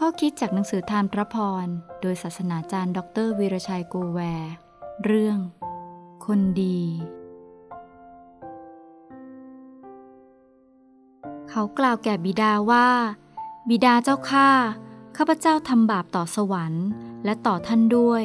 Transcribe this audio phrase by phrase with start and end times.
[0.00, 1.66] ข้อคิดจากหนังสือทานพระพร
[2.00, 4.52] โดยศาสนาจารย์ ดรวีรชัยโกแวร์
[5.04, 5.38] เรื่อง
[6.26, 6.82] คนดี
[11.50, 12.88] เขากล่าวแก่บิดาว่า
[13.68, 14.50] บิดาเจ้าข้า
[15.16, 16.86] ข้าพเจ้าทำบาปต่อสวรรค์
[17.24, 18.24] และต่อท่านด้วย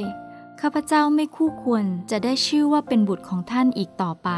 [0.61, 4.29] ข้าพเจ้าไม่คู่ควรจะได้ชื่อว่าเป็นบุตรของท่านอีกต่อไป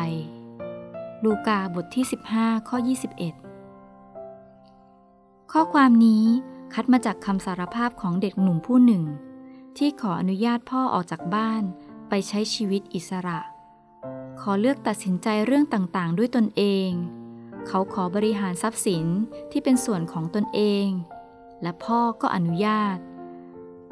[1.23, 2.05] ลูกาบทที่
[2.35, 2.77] 15 ข้อ
[4.09, 6.25] 21 ข้อความนี้
[6.73, 9.03] คัดมาจากคำสารภาพของเด็กหนุ่มผู้หนึ่ง
[9.77, 11.63] ที่ขออนุญาตพ่อออกจากบ้าน
[12.09, 13.39] ไปใช้ชีวิตอิสระ
[14.41, 16.89] ขอเลือกตัดสินใจเรื่องต่างๆ ด้วยตนเอง
[17.67, 19.05] เขาขอบริหารทรัพย์สิน
[19.51, 20.87] ที่เป็นส่วนของตนเอง
[21.61, 22.97] และพ่อก็อนุญาต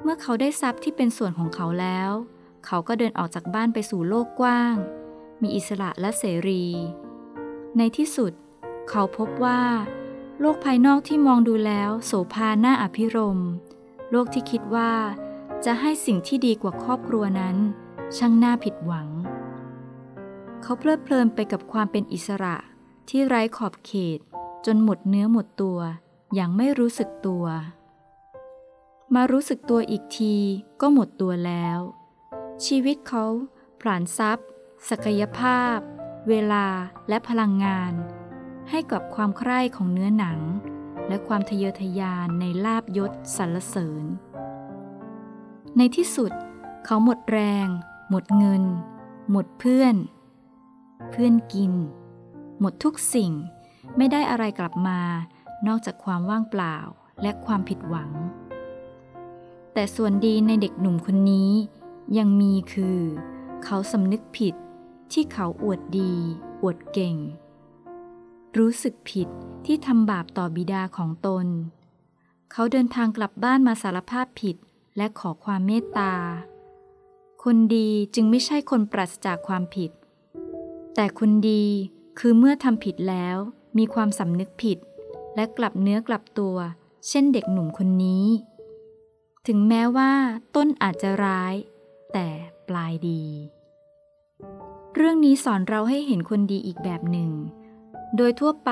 [0.01, 2.11] เมื่อเขาได้ทรัพย์ที่เป็นส่วนของเขาแล้ว
[2.65, 4.75] เขาก็เดินออกจากบ้านไปสู่โลกกว้าง
[5.41, 6.65] มีอิสระและเสรี
[7.77, 8.31] ในที่สุด
[8.89, 9.61] เขาพบว่า
[10.41, 13.39] โลกภายนอกที่มองดูแล้วโสภาหน้าอภิรม
[14.11, 14.93] โลกที่คิดว่า
[15.65, 17.55] จะให้สิ่งที่ดีกว่าครอบครัวนั้น
[18.17, 19.07] ช่างน่าผิดหวัง
[20.61, 22.57] เขาเพลิดเพลินไปกับความเป็นอิสระ
[23.09, 24.19] ที่ไร้ขอบเขต
[24.65, 25.79] จนหมดเนื้อหมดตัว
[26.33, 27.45] อย่างไม่รู้สึกตัว
[29.15, 30.35] มารู้สึกตัวอีกที
[30.81, 31.79] ก็หมดตัวแล้ว
[32.65, 33.25] ชีวิตเขา
[33.81, 34.47] ผลานทรัพย์
[34.89, 35.77] ศักยภาพ
[36.29, 36.65] เวลา
[37.09, 37.93] และพลังงาน
[38.69, 40.39] ให้กับความใคร่ของเนื้อหนัง
[41.07, 44.03] และความทะเยอทะยานในลาบยศสรรเสริญ
[45.77, 46.31] ในที่สุด
[46.85, 47.67] เขาหมดแรง
[48.09, 48.63] หมดเงิน
[49.31, 49.95] หมดเพื่อน
[51.09, 51.73] เพื่อนกิน
[52.59, 53.31] หมดทุกสิ่ง
[53.97, 54.99] ไม่ได้อะไรกลับมา
[55.67, 56.77] นอกจากความว่างเปล่า
[57.21, 58.11] และความผิดหวัง
[59.73, 61.51] แต่ส่วนดีในเด็กหนุ่มคนนี้
[62.17, 62.99] ยังมีคือ
[63.63, 64.55] เขาสำนึกผิด
[65.11, 66.13] ที่เขาอวดดี
[66.61, 67.15] อวดเก่ง
[68.57, 69.27] รู้สึกผิด
[69.65, 71.47] ที่ทำบาปต่อบิดาของตน
[72.51, 74.55] เขาเดินทางกลับบ้านมาสารภาพผิด
[74.97, 76.13] และขอความเมตตา
[77.43, 79.91] คนดีจึงไม่ใช่คนปราศจากความผิด
[80.95, 81.65] แต่คนดี
[82.19, 83.37] คือเมื่อทำผิดแล้ว
[83.77, 84.77] มีความสำนึกผิด
[85.35, 86.57] และกลับเนื้อกลับตัว
[87.07, 88.25] เช่นเด็กหนุ่มคนนี้
[89.47, 90.11] ถึงแม้ว่า
[90.55, 91.53] ต้นอาจจะร้าย
[92.13, 92.27] แต่
[92.67, 93.23] ปลายดี
[94.95, 97.31] เรื่องนี้สอนเราให้เห็นคนดีอีกแบบหนึ่ง
[98.15, 98.71] โดยทั่วไป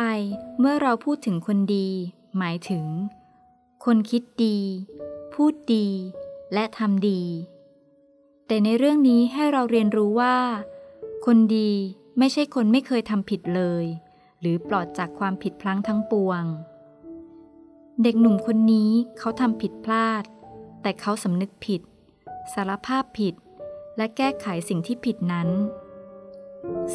[0.59, 1.89] เมื่อเราพูดถึงคนดี
[2.37, 2.85] หมายถึง
[3.85, 4.57] คนคิดดี
[5.33, 5.87] พูดดี
[6.53, 7.21] และทำดี
[8.47, 10.37] แต่ในเรื่องนี้ให้เราเรียนรู้ว่า
[11.25, 11.71] คนดี
[12.17, 13.85] ไม่ใช่คนไม่เคยทำผิดเลย
[14.39, 16.43] หรือปลอดจากความผิดพลั้งทั้งปวง
[18.03, 20.23] เด็กหนุ่มคนนี้เขาทำผิดพลาด
[20.81, 21.81] แต่เขาสำนึกผิด
[22.53, 23.35] สารภาพผิด
[23.97, 25.49] และแก้ไขสิ่งที่ผิดนั้น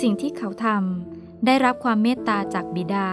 [0.01, 3.11] สิ่งที่เขาทำได้รับความเมตตาจากบิดา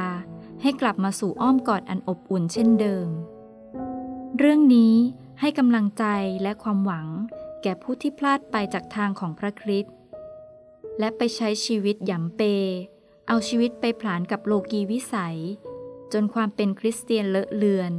[0.61, 3.07] ให้กลับมาสู่อ้อมกอดอันอบอุ่นเช่นเดิม
[4.37, 4.95] เรื่องนี้
[5.39, 6.05] ให้กำลังใจ
[6.43, 7.07] และความหวัง
[7.61, 9.95] แก่ผู้ที่พลาดไปจากทางของพระคริสต์
[10.99, 12.41] และไปใช้ชีวิตหยำเป
[13.27, 15.37] เอาชีวิตไปผลานกับโลกีวิสัย
[16.13, 17.91] จนความเป็นคริสเตียนเลอะเลือน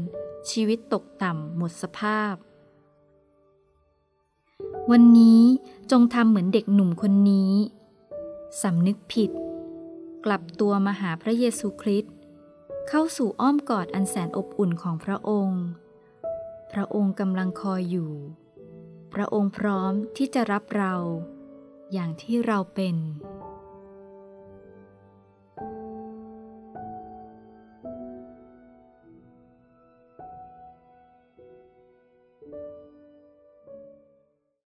[0.51, 2.35] ชีวิตตกต่ำหมดสภาพ
[4.91, 5.43] วันนี้
[5.91, 7.53] จงทำเหมือนเด็กหนุ่มคนนี้
[8.63, 9.31] สำนึกผิด
[10.25, 12.15] กลับตัวมาหาพระเยซูคริสต์
[12.89, 15.63] เข้าสู่อ้อมกอดอันแสนอบอุ่นของพระองค์
[16.73, 18.13] พระองค์กำลังคอยอยู่
[19.15, 20.95] พระองค์พร้อมที่จะรับเรา
[21.93, 22.97] อย่างที่เราเป็น